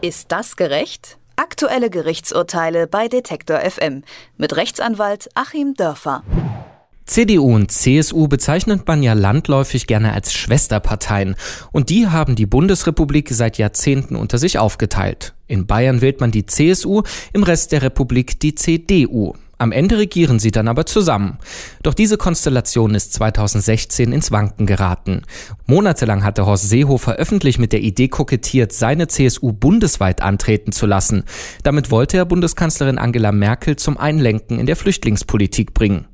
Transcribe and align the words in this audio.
Ist 0.00 0.30
das 0.30 0.54
gerecht? 0.54 1.18
Aktuelle 1.34 1.90
Gerichtsurteile 1.90 2.86
bei 2.86 3.08
Detektor 3.08 3.58
FM 3.58 4.04
mit 4.36 4.54
Rechtsanwalt 4.54 5.28
Achim 5.34 5.74
Dörfer. 5.74 6.22
CDU 7.04 7.52
und 7.52 7.72
CSU 7.72 8.28
bezeichnet 8.28 8.86
man 8.86 9.02
ja 9.02 9.14
landläufig 9.14 9.88
gerne 9.88 10.12
als 10.12 10.32
Schwesterparteien. 10.32 11.34
Und 11.72 11.90
die 11.90 12.06
haben 12.06 12.36
die 12.36 12.46
Bundesrepublik 12.46 13.30
seit 13.30 13.58
Jahrzehnten 13.58 14.14
unter 14.14 14.38
sich 14.38 14.60
aufgeteilt. 14.60 15.34
In 15.48 15.66
Bayern 15.66 16.00
wählt 16.00 16.20
man 16.20 16.30
die 16.30 16.46
CSU, 16.46 17.02
im 17.32 17.42
Rest 17.42 17.72
der 17.72 17.82
Republik 17.82 18.38
die 18.38 18.54
CDU. 18.54 19.34
Am 19.58 19.72
Ende 19.72 19.98
regieren 19.98 20.38
sie 20.38 20.52
dann 20.52 20.68
aber 20.68 20.86
zusammen. 20.86 21.38
Doch 21.82 21.94
diese 21.94 22.16
Konstellation 22.16 22.94
ist 22.94 23.12
2016 23.14 24.12
ins 24.12 24.30
Wanken 24.30 24.66
geraten. 24.66 25.22
Monatelang 25.66 26.22
hatte 26.22 26.46
Horst 26.46 26.68
Seehofer 26.68 27.16
öffentlich 27.16 27.58
mit 27.58 27.72
der 27.72 27.80
Idee 27.80 28.06
kokettiert, 28.06 28.72
seine 28.72 29.08
CSU 29.08 29.52
bundesweit 29.52 30.22
antreten 30.22 30.70
zu 30.70 30.86
lassen. 30.86 31.24
Damit 31.64 31.90
wollte 31.90 32.16
er 32.16 32.24
Bundeskanzlerin 32.24 32.98
Angela 32.98 33.32
Merkel 33.32 33.74
zum 33.74 33.98
Einlenken 33.98 34.60
in 34.60 34.66
der 34.66 34.76
Flüchtlingspolitik 34.76 35.74
bringen. 35.74 36.06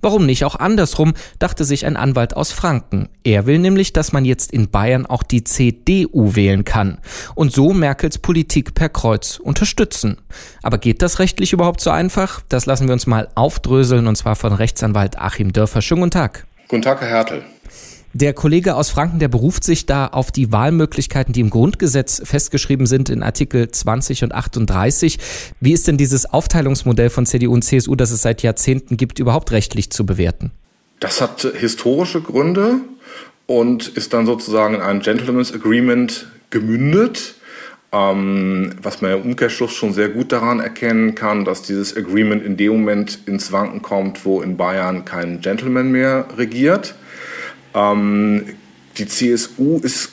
Warum 0.00 0.26
nicht 0.26 0.44
auch 0.44 0.56
andersrum, 0.56 1.14
dachte 1.38 1.64
sich 1.64 1.84
ein 1.84 1.96
Anwalt 1.96 2.36
aus 2.36 2.52
Franken. 2.52 3.08
Er 3.22 3.46
will 3.46 3.58
nämlich, 3.58 3.92
dass 3.92 4.12
man 4.12 4.24
jetzt 4.24 4.52
in 4.52 4.70
Bayern 4.70 5.06
auch 5.06 5.22
die 5.22 5.44
CDU 5.44 6.34
wählen 6.34 6.64
kann 6.64 6.98
und 7.34 7.52
so 7.52 7.72
Merkels 7.72 8.18
Politik 8.18 8.74
per 8.74 8.88
Kreuz 8.88 9.38
unterstützen. 9.38 10.16
Aber 10.62 10.78
geht 10.78 11.02
das 11.02 11.18
rechtlich 11.18 11.52
überhaupt 11.52 11.80
so 11.80 11.90
einfach? 11.90 12.42
Das 12.48 12.66
lassen 12.66 12.86
wir 12.86 12.94
uns 12.94 13.06
mal 13.06 13.28
aufdröseln 13.34 14.06
und 14.06 14.16
zwar 14.16 14.36
von 14.36 14.52
Rechtsanwalt 14.52 15.18
Achim 15.18 15.52
Dörfer. 15.52 15.82
Schönen 15.82 16.00
guten 16.00 16.12
Tag. 16.12 16.46
Guten 16.68 16.82
Tag, 16.82 17.00
Herr 17.00 17.08
Hertel. 17.08 17.44
Der 18.12 18.34
Kollege 18.34 18.74
aus 18.74 18.90
Franken, 18.90 19.20
der 19.20 19.28
beruft 19.28 19.62
sich 19.62 19.86
da 19.86 20.08
auf 20.08 20.32
die 20.32 20.50
Wahlmöglichkeiten, 20.50 21.32
die 21.32 21.40
im 21.40 21.50
Grundgesetz 21.50 22.20
festgeschrieben 22.24 22.86
sind 22.86 23.08
in 23.08 23.22
Artikel 23.22 23.70
20 23.70 24.24
und 24.24 24.34
38. 24.34 25.18
Wie 25.60 25.72
ist 25.72 25.86
denn 25.86 25.96
dieses 25.96 26.26
Aufteilungsmodell 26.26 27.08
von 27.08 27.24
CDU 27.24 27.52
und 27.52 27.62
CSU, 27.62 27.94
das 27.94 28.10
es 28.10 28.22
seit 28.22 28.42
Jahrzehnten 28.42 28.96
gibt, 28.96 29.20
überhaupt 29.20 29.52
rechtlich 29.52 29.90
zu 29.90 30.04
bewerten? 30.04 30.50
Das 30.98 31.20
hat 31.20 31.46
historische 31.56 32.20
Gründe 32.20 32.80
und 33.46 33.86
ist 33.86 34.12
dann 34.12 34.26
sozusagen 34.26 34.74
in 34.74 34.80
ein 34.80 35.00
Gentleman's 35.00 35.54
Agreement 35.54 36.26
gemündet. 36.50 37.36
Ähm, 37.92 38.72
was 38.82 39.02
man 39.02 39.12
im 39.12 39.22
Umkehrschluss 39.22 39.72
schon 39.72 39.92
sehr 39.92 40.08
gut 40.08 40.30
daran 40.30 40.60
erkennen 40.60 41.14
kann, 41.16 41.44
dass 41.44 41.62
dieses 41.62 41.96
Agreement 41.96 42.44
in 42.44 42.56
dem 42.56 42.72
Moment 42.72 43.20
ins 43.26 43.50
Wanken 43.50 43.82
kommt, 43.82 44.24
wo 44.24 44.42
in 44.42 44.56
Bayern 44.56 45.04
kein 45.04 45.40
Gentleman 45.40 45.90
mehr 45.90 46.26
regiert. 46.36 46.94
Ähm, 47.74 48.54
die 48.98 49.06
CSU 49.06 49.78
ist, 49.78 50.12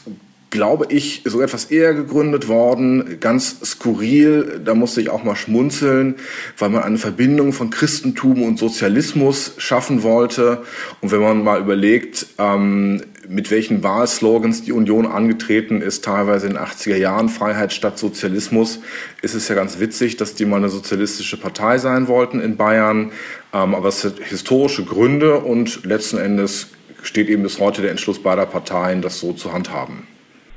glaube 0.50 0.86
ich, 0.90 1.24
so 1.26 1.42
etwas 1.42 1.66
eher 1.66 1.94
gegründet 1.94 2.48
worden, 2.48 3.20
ganz 3.20 3.60
skurril. 3.66 4.62
Da 4.64 4.76
musste 4.76 5.02
ich 5.02 5.10
auch 5.10 5.24
mal 5.24 5.36
schmunzeln, 5.36 6.16
weil 6.58 6.70
man 6.70 6.84
eine 6.84 6.98
Verbindung 6.98 7.52
von 7.52 7.70
Christentum 7.70 8.44
und 8.44 8.58
Sozialismus 8.58 9.54
schaffen 9.58 10.04
wollte. 10.04 10.64
Und 11.02 11.12
wenn 11.12 11.22
man 11.22 11.44
mal 11.44 11.60
überlegt, 11.60 12.28
ähm, 12.38 13.02
mit 13.28 13.52
welchen 13.52 13.84
Wahlslogans 13.84 14.64
die 14.64 14.72
Union 14.72 15.06
angetreten 15.06 15.82
ist, 15.82 16.06
teilweise 16.06 16.48
in 16.48 16.54
den 16.54 16.62
80er 16.62 16.96
Jahren, 16.96 17.28
Freiheit 17.28 17.74
statt 17.74 18.00
Sozialismus, 18.00 18.80
ist 19.22 19.34
es 19.34 19.50
ja 19.50 19.56
ganz 19.56 19.80
witzig, 19.80 20.16
dass 20.16 20.34
die 20.34 20.46
mal 20.46 20.58
eine 20.58 20.70
sozialistische 20.70 21.38
Partei 21.38 21.78
sein 21.78 22.08
wollten 22.08 22.40
in 22.40 22.56
Bayern. 22.56 23.12
Ähm, 23.54 23.76
aber 23.76 23.90
es 23.90 24.04
hat 24.06 24.20
historische 24.20 24.86
Gründe 24.86 25.40
und 25.40 25.86
letzten 25.86 26.18
Endes 26.18 26.68
steht 27.08 27.30
eben 27.30 27.44
bis 27.44 27.60
heute 27.60 27.82
der 27.82 27.92
Entschluss 27.92 28.22
beider 28.22 28.46
Parteien, 28.46 29.02
das 29.02 29.20
so 29.20 29.34
zu 29.34 29.54
handhaben. 29.54 30.06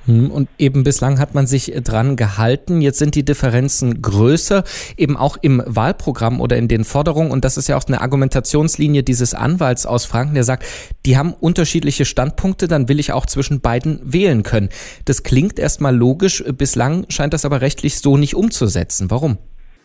Hm, 0.07 0.31
und 0.31 0.49
eben 0.59 0.83
bislang 0.83 1.19
hat 1.19 1.35
man 1.35 1.47
sich 1.47 1.73
dran 1.85 2.17
gehalten. 2.17 2.81
Jetzt 2.81 2.99
sind 2.99 3.15
die 3.15 3.25
Differenzen 3.25 4.03
größer, 4.03 4.65
eben 4.97 5.17
auch 5.17 5.37
im 5.41 5.63
Wahlprogramm 5.65 6.41
oder 6.41 6.57
in 6.57 6.69
den 6.69 6.85
Forderungen. 6.85 7.31
Und 7.31 7.45
das 7.45 7.57
ist 7.57 7.69
ja 7.69 7.77
auch 7.77 7.87
eine 7.87 8.01
Argumentationslinie 8.01 9.03
dieses 9.03 9.35
Anwalts 9.35 9.87
aus 9.87 10.07
Franken, 10.07 10.35
der 10.35 10.45
sagt, 10.45 10.65
die 11.07 11.17
haben 11.17 11.33
unterschiedliche 11.35 12.05
Standpunkte, 12.05 12.67
dann 12.67 12.89
will 12.89 12.99
ich 12.99 13.13
auch 13.13 13.27
zwischen 13.27 13.61
beiden 13.61 14.01
wählen 14.03 14.43
können. 14.43 14.71
Das 15.05 15.23
klingt 15.23 15.59
erstmal 15.59 15.95
logisch. 15.95 16.43
Bislang 16.57 17.07
scheint 17.11 17.35
das 17.35 17.45
aber 17.45 17.61
rechtlich 17.61 17.99
so 17.99 18.17
nicht 18.17 18.35
umzusetzen. 18.35 19.11
Warum? 19.11 19.39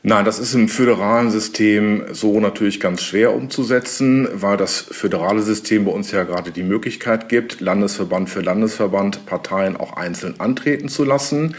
Nein, 0.07 0.23
das 0.23 0.37
ist 0.37 0.53
im 0.53 0.69
föderalen 0.69 1.31
System 1.31 2.03
so 2.11 2.39
natürlich 2.39 2.79
ganz 2.79 3.01
schwer 3.01 3.33
umzusetzen, 3.33 4.27
weil 4.33 4.55
das 4.55 4.79
föderale 4.79 5.41
System 5.41 5.85
bei 5.85 5.91
uns 5.91 6.11
ja 6.11 6.21
gerade 6.25 6.51
die 6.51 6.61
Möglichkeit 6.61 7.27
gibt, 7.27 7.59
Landesverband 7.59 8.29
für 8.29 8.41
Landesverband 8.41 9.25
Parteien 9.25 9.75
auch 9.75 9.93
einzeln 9.93 10.39
antreten 10.39 10.89
zu 10.89 11.05
lassen. 11.05 11.55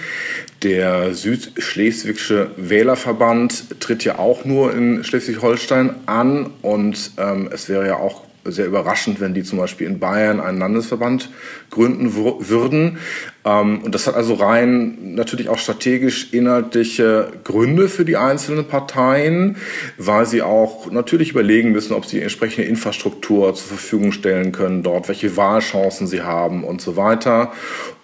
Der 0.62 1.12
Südschleswigsche 1.12 2.53
Wählerverband 2.56 3.81
tritt 3.81 4.05
ja 4.05 4.21
auch 4.21 4.45
nur 4.45 4.73
in 4.73 5.03
Schleswig-Holstein 5.03 5.97
an 6.06 6.51
und 6.62 7.15
ähm, 7.19 7.49
es 7.53 7.69
wäre 7.69 7.85
ja 7.85 7.97
auch 7.97 8.27
sehr 8.45 8.67
überraschend, 8.67 9.21
wenn 9.21 9.35
die 9.35 9.43
zum 9.43 9.59
Beispiel 9.59 9.89
in 9.89 9.99
Bayern 9.99 10.41
einen 10.41 10.59
Landesverband 10.59 11.31
gründen 11.71 12.15
würden. 12.15 12.99
Ähm, 13.47 13.83
und 13.83 13.95
das 13.95 14.07
hat 14.07 14.17
also 14.17 14.34
rein 14.34 15.15
natürlich 15.15 15.49
auch 15.49 15.59
strategisch 15.59 16.33
inhaltliche 16.33 17.33
Gründe 17.45 17.89
für 17.89 18.05
die 18.05 18.17
einzelnen 18.17 18.67
Parteien, 18.67 19.57
weil 19.97 20.27
sie 20.27 20.43
auch 20.43 20.91
natürlich 20.91 21.31
überlegen 21.31 21.71
müssen, 21.71 21.95
ob 21.95 22.05
sie 22.05 22.21
entsprechende 22.21 22.69
Infrastruktur 22.69 23.55
zur 23.55 23.69
Verfügung 23.69 24.11
stellen 24.12 24.51
können 24.51 24.83
dort, 24.83 25.09
welche 25.09 25.37
Wahlchancen 25.37 26.09
sie 26.09 26.23
haben 26.23 26.65
und 26.65 26.81
so 26.81 26.97
weiter. 26.97 27.53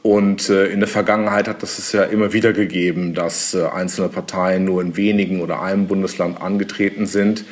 Und 0.02 0.48
äh, 0.48 0.66
in 0.66 0.81
der 0.81 0.88
Vergangenheit 0.88 1.48
hat 1.48 1.62
das 1.62 1.78
es 1.78 1.92
ja 1.92 2.04
immer 2.04 2.32
wieder 2.32 2.52
gegeben, 2.52 3.14
dass 3.14 3.54
äh, 3.54 3.64
einzelne 3.66 4.08
Parteien 4.08 4.64
nur 4.64 4.81
in 4.81 4.97
wenigen 4.97 5.41
oder 5.41 5.60
einem 5.60 5.86
Bundesland 5.86 6.41
angetreten 6.41 7.06
sind. 7.06 7.44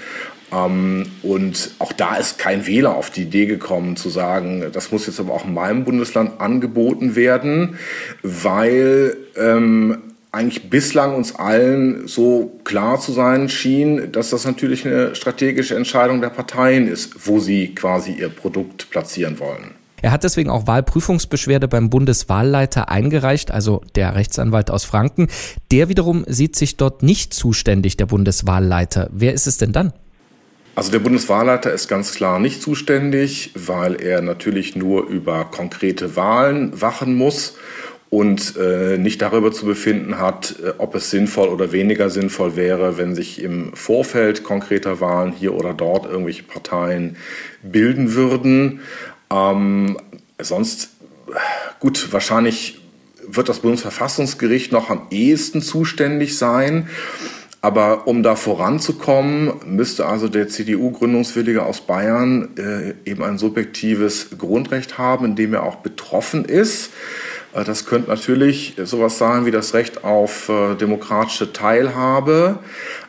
Ähm, 0.52 1.06
und 1.22 1.70
auch 1.78 1.92
da 1.92 2.16
ist 2.16 2.38
kein 2.38 2.66
Wähler 2.66 2.96
auf 2.96 3.10
die 3.10 3.22
Idee 3.22 3.46
gekommen 3.46 3.96
zu 3.96 4.08
sagen, 4.08 4.64
das 4.72 4.92
muss 4.92 5.06
jetzt 5.06 5.20
aber 5.20 5.32
auch 5.32 5.44
in 5.44 5.54
meinem 5.54 5.84
Bundesland 5.84 6.40
angeboten 6.40 7.16
werden, 7.16 7.78
weil 8.22 9.16
ähm, 9.36 9.98
eigentlich 10.32 10.70
bislang 10.70 11.14
uns 11.14 11.34
allen 11.34 12.06
so 12.06 12.60
klar 12.64 13.00
zu 13.00 13.12
sein 13.12 13.48
schien, 13.48 14.12
dass 14.12 14.30
das 14.30 14.44
natürlich 14.44 14.86
eine 14.86 15.14
strategische 15.14 15.74
Entscheidung 15.74 16.20
der 16.20 16.30
Parteien 16.30 16.86
ist, 16.86 17.26
wo 17.26 17.40
sie 17.40 17.74
quasi 17.74 18.12
ihr 18.12 18.28
Produkt 18.28 18.90
platzieren 18.90 19.38
wollen. 19.40 19.74
Er 20.02 20.12
hat 20.12 20.24
deswegen 20.24 20.48
auch 20.48 20.66
Wahlprüfungsbeschwerde 20.66 21.68
beim 21.68 21.90
Bundeswahlleiter 21.90 22.88
eingereicht, 22.88 23.50
also 23.50 23.82
der 23.96 24.14
Rechtsanwalt 24.14 24.70
aus 24.70 24.84
Franken. 24.84 25.28
Der 25.72 25.88
wiederum 25.90 26.24
sieht 26.26 26.56
sich 26.56 26.78
dort 26.78 27.02
nicht 27.02 27.34
zuständig, 27.34 27.98
der 27.98 28.06
Bundeswahlleiter. 28.06 29.10
Wer 29.12 29.34
ist 29.34 29.46
es 29.46 29.58
denn 29.58 29.72
dann? 29.72 29.92
Also 30.74 30.92
der 30.92 31.00
Bundeswahlleiter 31.00 31.72
ist 31.72 31.88
ganz 31.88 32.14
klar 32.14 32.38
nicht 32.38 32.62
zuständig, 32.62 33.50
weil 33.54 34.00
er 34.00 34.22
natürlich 34.22 34.76
nur 34.76 35.06
über 35.06 35.44
konkrete 35.44 36.16
Wahlen 36.16 36.80
wachen 36.80 37.16
muss 37.16 37.56
und 38.10 38.56
äh, 38.56 38.98
nicht 38.98 39.22
darüber 39.22 39.52
zu 39.52 39.64
befinden 39.66 40.18
hat, 40.18 40.56
äh, 40.64 40.72
ob 40.78 40.94
es 40.96 41.10
sinnvoll 41.10 41.48
oder 41.48 41.72
weniger 41.72 42.10
sinnvoll 42.10 42.56
wäre, 42.56 42.98
wenn 42.98 43.14
sich 43.14 43.42
im 43.42 43.72
Vorfeld 43.74 44.42
konkreter 44.42 45.00
Wahlen 45.00 45.32
hier 45.32 45.54
oder 45.54 45.74
dort 45.74 46.06
irgendwelche 46.06 46.42
Parteien 46.42 47.16
bilden 47.62 48.14
würden. 48.14 48.80
Ähm, 49.32 49.96
sonst, 50.40 50.90
gut, 51.78 52.12
wahrscheinlich 52.12 52.80
wird 53.28 53.48
das 53.48 53.60
Bundesverfassungsgericht 53.60 54.72
noch 54.72 54.90
am 54.90 55.06
ehesten 55.10 55.62
zuständig 55.62 56.36
sein. 56.36 56.88
Aber 57.62 58.06
um 58.06 58.22
da 58.22 58.36
voranzukommen, 58.36 59.52
müsste 59.66 60.06
also 60.06 60.28
der 60.28 60.48
CDU-Gründungswillige 60.48 61.62
aus 61.62 61.82
Bayern 61.82 62.56
äh, 62.56 62.94
eben 63.08 63.22
ein 63.22 63.36
subjektives 63.36 64.38
Grundrecht 64.38 64.96
haben, 64.96 65.26
in 65.26 65.36
dem 65.36 65.52
er 65.52 65.64
auch 65.64 65.76
betroffen 65.76 66.46
ist. 66.46 66.90
Äh, 67.52 67.64
das 67.64 67.84
könnte 67.84 68.08
natürlich 68.08 68.76
sowas 68.82 69.18
sein 69.18 69.44
wie 69.44 69.50
das 69.50 69.74
Recht 69.74 70.04
auf 70.04 70.48
äh, 70.48 70.74
demokratische 70.74 71.52
Teilhabe. 71.52 72.60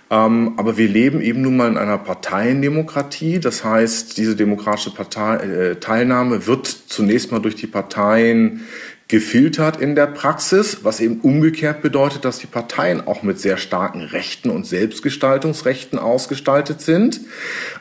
Ähm, 0.10 0.56
aber 0.58 0.76
wir 0.76 0.90
leben 0.90 1.22
eben 1.22 1.42
nun 1.42 1.56
mal 1.56 1.70
in 1.70 1.78
einer 1.78 1.98
Parteiendemokratie. 1.98 3.40
Das 3.40 3.64
heißt, 3.64 4.18
diese 4.18 4.36
demokratische 4.36 4.94
Partei, 4.94 5.36
äh, 5.36 5.76
Teilnahme 5.78 6.46
wird 6.46 6.68
zunächst 6.68 7.32
mal 7.32 7.40
durch 7.40 7.56
die 7.56 7.68
Parteien 7.68 8.66
gefiltert 9.12 9.82
in 9.82 9.94
der 9.94 10.08
Praxis, 10.08 10.80
was 10.84 11.02
eben 11.02 11.20
umgekehrt 11.20 11.82
bedeutet, 11.82 12.24
dass 12.24 12.40
die 12.40 12.48
Parteien 12.48 13.06
auch 13.06 13.24
mit 13.24 13.42
sehr 13.42 13.58
starken 13.58 14.00
Rechten 14.00 14.50
und 14.50 14.66
Selbstgestaltungsrechten 14.66 16.00
ausgestaltet 16.00 16.80
sind. 16.80 17.20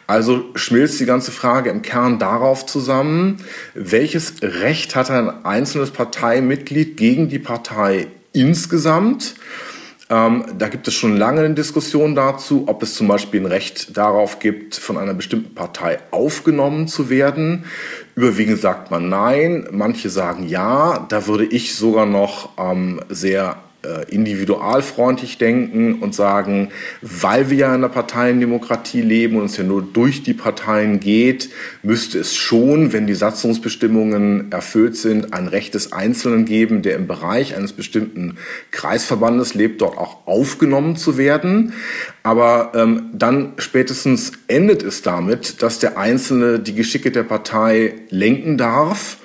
Also 0.08 0.46
schmilzt 0.56 0.98
die 0.98 1.06
ganze 1.06 1.30
Frage 1.30 1.70
im 1.70 1.82
Kern 1.82 2.18
darauf 2.18 2.66
zusammen, 2.66 3.36
welches 3.74 4.42
Recht 4.42 4.96
hat 4.96 5.08
ein 5.08 5.44
einzelnes 5.44 5.92
Parteimitglied 5.92 6.96
gegen 6.96 7.28
die 7.28 7.38
Partei 7.38 8.08
insgesamt? 8.32 9.36
Ähm, 10.10 10.44
da 10.58 10.68
gibt 10.68 10.88
es 10.88 10.94
schon 10.94 11.16
lange 11.16 11.42
eine 11.42 11.54
Diskussion 11.54 12.16
dazu, 12.16 12.64
ob 12.66 12.82
es 12.82 12.96
zum 12.96 13.06
Beispiel 13.06 13.40
ein 13.40 13.46
Recht 13.46 13.96
darauf 13.96 14.40
gibt, 14.40 14.74
von 14.74 14.98
einer 14.98 15.14
bestimmten 15.14 15.54
Partei 15.54 16.00
aufgenommen 16.10 16.88
zu 16.88 17.08
werden. 17.08 17.64
Überwiegend 18.16 18.60
sagt 18.60 18.90
man 18.90 19.08
nein, 19.08 19.68
manche 19.70 20.10
sagen 20.10 20.48
ja. 20.48 21.06
Da 21.08 21.28
würde 21.28 21.44
ich 21.44 21.76
sogar 21.76 22.06
noch 22.06 22.50
ähm, 22.58 23.00
sehr 23.08 23.56
individualfreundlich 24.08 25.38
denken 25.38 26.00
und 26.00 26.14
sagen, 26.14 26.68
weil 27.00 27.48
wir 27.48 27.56
ja 27.56 27.68
in 27.68 27.74
einer 27.74 27.88
Parteiendemokratie 27.88 29.00
leben 29.00 29.36
und 29.36 29.46
es 29.46 29.56
ja 29.56 29.64
nur 29.64 29.82
durch 29.82 30.22
die 30.22 30.34
Parteien 30.34 31.00
geht, 31.00 31.50
müsste 31.82 32.18
es 32.18 32.36
schon, 32.36 32.92
wenn 32.92 33.06
die 33.06 33.14
Satzungsbestimmungen 33.14 34.52
erfüllt 34.52 34.96
sind, 34.96 35.32
ein 35.32 35.48
Recht 35.48 35.74
des 35.74 35.92
Einzelnen 35.92 36.44
geben, 36.44 36.82
der 36.82 36.96
im 36.96 37.06
Bereich 37.06 37.56
eines 37.56 37.72
bestimmten 37.72 38.36
Kreisverbandes 38.70 39.54
lebt, 39.54 39.80
dort 39.80 39.96
auch 39.96 40.26
aufgenommen 40.26 40.96
zu 40.96 41.16
werden. 41.16 41.72
Aber 42.22 42.72
ähm, 42.74 43.10
dann 43.14 43.54
spätestens 43.58 44.32
endet 44.46 44.82
es 44.82 45.02
damit, 45.02 45.62
dass 45.62 45.78
der 45.78 45.96
Einzelne 45.96 46.58
die 46.58 46.74
Geschicke 46.74 47.10
der 47.10 47.22
Partei 47.22 47.94
lenken 48.10 48.58
darf. 48.58 49.16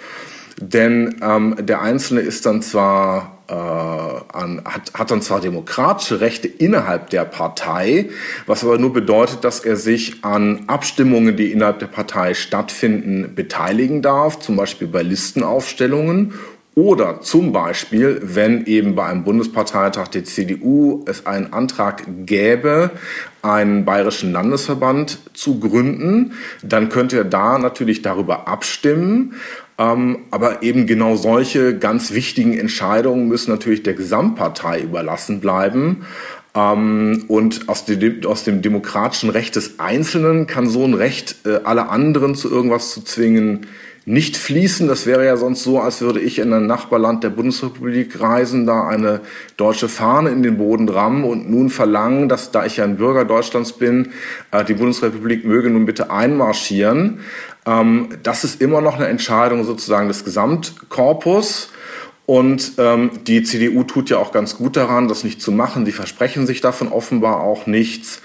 Denn 0.62 1.16
ähm, 1.22 1.56
der 1.60 1.82
Einzelne 1.82 2.22
ist 2.22 2.46
dann 2.46 2.62
zwar 2.62 3.35
äh, 3.48 3.54
an, 3.54 4.62
hat, 4.66 4.94
hat 4.94 5.12
dann 5.12 5.22
zwar 5.22 5.42
demokratische 5.42 6.22
Rechte 6.22 6.48
innerhalb 6.48 7.10
der 7.10 7.26
Partei, 7.26 8.10
was 8.46 8.64
aber 8.64 8.78
nur 8.78 8.94
bedeutet, 8.94 9.44
dass 9.44 9.60
er 9.60 9.76
sich 9.76 10.24
an 10.24 10.64
Abstimmungen, 10.68 11.36
die 11.36 11.52
innerhalb 11.52 11.80
der 11.80 11.88
Partei 11.88 12.34
stattfinden, 12.34 13.36
beteiligen 13.36 14.02
darf, 14.02 14.40
zum 14.40 14.56
Beispiel 14.56 14.88
bei 14.88 15.02
Listenaufstellungen 15.02 16.34
oder 16.76 17.22
zum 17.22 17.54
Beispiel, 17.54 18.20
wenn 18.22 18.66
eben 18.66 18.96
bei 18.96 19.06
einem 19.06 19.24
Bundesparteitag 19.24 20.10
der 20.10 20.26
CDU 20.26 21.06
es 21.08 21.26
einen 21.26 21.54
Antrag 21.54 22.04
gäbe, 22.26 22.92
einen 23.42 23.86
bayerischen 23.86 24.34
Landesverband 24.34 25.20
zu 25.34 25.62
gründen, 25.62 26.34
dann 26.64 26.90
könnte 26.90 27.18
er 27.18 27.24
da 27.24 27.58
natürlich 27.58 28.02
darüber 28.02 28.50
abstimmen. 28.50 29.36
Ähm, 29.78 30.20
aber 30.32 30.64
eben 30.64 30.88
genau 30.88 31.16
solche 31.16 31.78
ganz 31.78 32.14
wichtigen 32.14 32.58
Entscheidungen 32.58 33.28
müssen 33.28 33.52
natürlich 33.52 33.84
der 33.84 33.94
Gesamtpartei 33.94 34.80
überlassen 34.80 35.42
bleiben. 35.42 36.06
Ähm, 36.56 37.26
und 37.28 37.68
aus 37.68 37.86
dem, 37.86 38.26
aus 38.26 38.46
dem 38.46 38.62
demokratischen 38.62 39.30
Recht 39.30 39.56
des 39.58 39.80
Einzelnen 39.80 40.48
kann 40.48 40.68
so 40.68 40.86
ein 40.86 40.94
Recht, 40.94 41.36
äh, 41.46 41.60
alle 41.66 41.90
anderen 41.90 42.36
zu 42.36 42.50
irgendwas 42.50 42.92
zu 42.92 43.02
zwingen, 43.04 43.68
nicht 44.06 44.38
fließen. 44.38 44.88
Das 44.88 45.08
wäre 45.08 45.26
ja 45.26 45.36
sonst 45.36 45.64
so, 45.64 45.80
als 45.80 46.02
würde 46.02 46.20
ich 46.20 46.40
in 46.40 46.54
ein 46.54 46.68
Nachbarland 46.68 47.24
der 47.24 47.32
Bundesrepublik 47.32 48.20
reisen, 48.22 48.66
da 48.66 48.88
eine 48.88 49.22
deutsche 49.58 49.90
Fahne 49.90 50.30
in 50.30 50.44
den 50.44 50.58
Boden 50.58 50.88
rammen 50.88 51.24
und 51.24 51.50
nun 51.50 51.70
verlangen, 51.70 52.30
dass, 52.30 52.52
da 52.52 52.66
ich 52.66 52.78
ja 52.78 52.84
ein 52.84 52.98
Bürger 52.98 53.26
Deutschlands 53.26 53.74
bin, 53.74 54.12
äh, 54.52 54.64
die 54.64 54.76
Bundesrepublik 54.76 55.44
möge 55.44 55.70
nun 55.72 55.86
bitte 55.86 56.12
einmarschieren. 56.12 57.22
Ähm, 57.66 58.10
das 58.22 58.44
ist 58.44 58.62
immer 58.62 58.82
noch 58.82 58.96
eine 58.96 59.08
Entscheidung 59.08 59.64
sozusagen 59.64 60.08
des 60.08 60.24
Gesamtkorpus. 60.24 61.72
Und 62.28 62.74
ähm, 62.80 63.12
die 63.28 63.44
CDU 63.44 63.84
tut 63.84 64.10
ja 64.10 64.18
auch 64.18 64.32
ganz 64.32 64.58
gut 64.58 64.76
daran, 64.78 65.08
das 65.08 65.24
nicht 65.24 65.42
zu 65.42 65.52
machen. 65.52 65.86
Die 65.86 65.92
versprechen 65.92 66.48
sich 66.48 66.60
davon 66.60 66.88
offenbar 66.88 67.42
auch 67.42 67.68
nichts. 67.68 68.22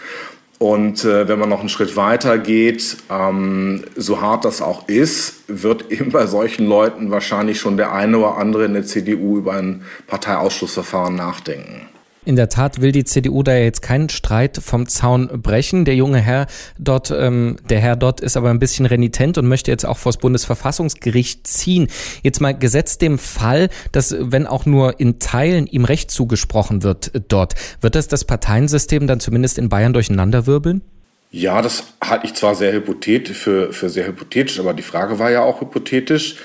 Und 0.62 1.06
äh, 1.06 1.26
wenn 1.26 1.38
man 1.38 1.48
noch 1.48 1.60
einen 1.60 1.70
Schritt 1.70 1.96
weiter 1.96 2.36
geht, 2.36 2.98
ähm, 3.08 3.82
so 3.96 4.20
hart 4.20 4.44
das 4.44 4.60
auch 4.60 4.86
ist, 4.88 5.44
wird 5.48 5.90
eben 5.90 6.10
bei 6.12 6.26
solchen 6.26 6.66
Leuten 6.66 7.10
wahrscheinlich 7.10 7.58
schon 7.58 7.78
der 7.78 7.92
eine 7.92 8.18
oder 8.18 8.36
andere 8.36 8.66
in 8.66 8.74
der 8.74 8.84
CDU 8.84 9.38
über 9.38 9.54
ein 9.54 9.82
Parteiausschlussverfahren 10.06 11.14
nachdenken. 11.14 11.88
In 12.30 12.36
der 12.36 12.48
Tat 12.48 12.80
will 12.80 12.92
die 12.92 13.02
CDU 13.02 13.42
da 13.42 13.56
jetzt 13.56 13.82
keinen 13.82 14.08
Streit 14.08 14.60
vom 14.62 14.86
Zaun 14.86 15.42
brechen. 15.42 15.84
Der 15.84 15.96
junge 15.96 16.20
Herr 16.20 16.46
dort, 16.78 17.10
ähm, 17.10 17.56
der 17.68 17.80
Herr 17.80 17.96
dort 17.96 18.20
ist 18.20 18.36
aber 18.36 18.50
ein 18.50 18.60
bisschen 18.60 18.86
renitent 18.86 19.36
und 19.36 19.48
möchte 19.48 19.72
jetzt 19.72 19.84
auch 19.84 19.98
vor 19.98 20.12
das 20.12 20.20
Bundesverfassungsgericht 20.20 21.44
ziehen. 21.44 21.88
Jetzt 22.22 22.40
mal 22.40 22.56
gesetzt 22.56 23.02
dem 23.02 23.18
Fall, 23.18 23.68
dass 23.90 24.14
wenn 24.16 24.46
auch 24.46 24.64
nur 24.64 25.00
in 25.00 25.18
Teilen 25.18 25.66
ihm 25.66 25.84
Recht 25.84 26.12
zugesprochen 26.12 26.84
wird 26.84 27.10
dort, 27.26 27.56
wird 27.80 27.96
das 27.96 28.06
das 28.06 28.24
Parteiensystem 28.24 29.08
dann 29.08 29.18
zumindest 29.18 29.58
in 29.58 29.68
Bayern 29.68 29.92
durcheinanderwirbeln? 29.92 30.82
Ja, 31.32 31.62
das 31.62 31.94
halte 32.00 32.26
ich 32.26 32.34
zwar 32.34 32.54
sehr 32.56 32.72
hypothetisch 32.72 33.36
für, 33.36 33.72
für 33.72 33.88
sehr 33.88 34.06
hypothetisch, 34.06 34.58
aber 34.60 34.74
die 34.74 34.82
Frage 34.82 35.18
war 35.18 35.32
ja 35.32 35.42
auch 35.42 35.60
hypothetisch. 35.60 36.36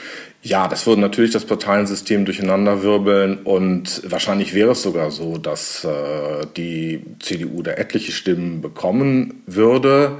Ja, 0.45 0.67
das 0.67 0.85
würde 0.85 1.01
natürlich 1.01 1.31
das 1.31 1.43
Parteiensystem 1.43 2.23
durcheinanderwirbeln 2.23 3.39
und 3.45 4.03
wahrscheinlich 4.05 4.53
wäre 4.53 4.73
es 4.73 4.83
sogar 4.83 5.09
so, 5.09 5.39
dass 5.39 5.83
äh, 5.83 6.45
die 6.55 7.01
CDU 7.19 7.63
da 7.63 7.71
etliche 7.71 8.11
Stimmen 8.11 8.61
bekommen 8.61 9.41
würde, 9.47 10.19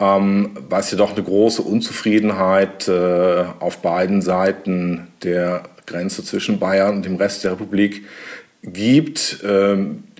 ähm, 0.00 0.52
weil 0.70 0.80
es 0.80 0.90
ja 0.90 0.96
doch 0.96 1.14
eine 1.14 1.22
große 1.22 1.60
Unzufriedenheit 1.60 2.88
äh, 2.88 3.44
auf 3.58 3.82
beiden 3.82 4.22
Seiten 4.22 5.08
der 5.24 5.64
Grenze 5.84 6.24
zwischen 6.24 6.58
Bayern 6.58 6.96
und 6.96 7.04
dem 7.04 7.16
Rest 7.16 7.44
der 7.44 7.52
Republik 7.52 8.06
gibt, 8.62 9.42
äh, 9.44 9.76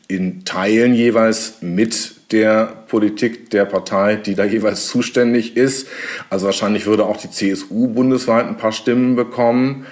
in 0.08 0.44
Teilen 0.44 0.92
jeweils 0.92 1.62
mit 1.62 2.19
der 2.32 2.84
Politik 2.88 3.50
der 3.50 3.64
Partei, 3.64 4.16
die 4.16 4.34
da 4.34 4.44
jeweils 4.44 4.86
zuständig 4.86 5.56
ist. 5.56 5.88
Also 6.28 6.46
wahrscheinlich 6.46 6.86
würde 6.86 7.04
auch 7.04 7.16
die 7.16 7.30
CSU 7.30 7.88
bundesweit 7.88 8.46
ein 8.46 8.56
paar 8.56 8.72
Stimmen 8.72 9.16
bekommen. 9.16 9.86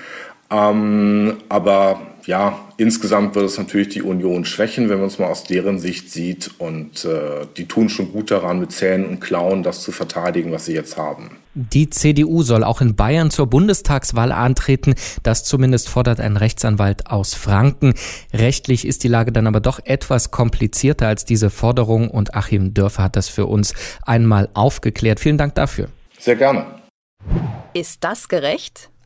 Ähm, 0.51 1.39
aber 1.49 2.01
ja, 2.29 2.59
insgesamt 2.77 3.35
wird 3.35 3.47
es 3.47 3.57
natürlich 3.57 3.89
die 3.89 4.03
Union 4.03 4.45
schwächen, 4.45 4.91
wenn 4.91 4.99
man 4.99 5.07
es 5.07 5.19
mal 5.19 5.29
aus 5.29 5.45
deren 5.45 5.79
Sicht 5.79 6.13
sieht. 6.13 6.51
Und 6.59 7.07
äh, 7.07 7.47
die 7.57 7.67
tun 7.67 7.89
schon 7.89 8.13
gut 8.13 8.31
daran, 8.31 8.61
mit 8.61 8.71
Zähnen 8.71 9.07
und 9.07 9.21
Klauen 9.21 9.63
das 9.63 9.81
zu 9.83 9.93
verteidigen, 9.93 10.53
was 10.53 10.67
sie 10.67 10.75
jetzt 10.75 10.99
haben. 10.99 11.31
Die 11.55 11.89
CDU 11.89 12.43
soll 12.43 12.65
auch 12.65 12.83
in 12.83 12.97
Bayern 12.97 13.31
zur 13.31 13.47
Bundestagswahl 13.47 14.31
antreten. 14.31 14.95
Das 15.23 15.43
zumindest 15.43 15.89
fordert 15.89 16.21
ein 16.21 16.37
Rechtsanwalt 16.37 17.07
aus 17.07 17.33
Franken. 17.33 17.95
Rechtlich 18.35 18.87
ist 18.87 19.05
die 19.05 19.09
Lage 19.09 19.33
dann 19.33 19.47
aber 19.47 19.61
doch 19.61 19.81
etwas 19.87 20.31
komplizierter 20.31 21.09
als 21.09 21.25
diese 21.25 21.49
Forderung 21.49 22.11
und 22.11 22.35
Achim 22.35 22.75
Dörfer 22.75 23.05
hat 23.05 23.17
das 23.17 23.31
für 23.31 23.47
uns 23.47 23.73
einmal 24.03 24.51
aufgeklärt. 24.53 25.19
Vielen 25.19 25.39
Dank 25.39 25.55
dafür. 25.55 25.89
Sehr 26.19 26.37
gerne. 26.37 26.67
Ist 27.73 28.05
das 28.05 28.29
gerecht? 28.29 28.91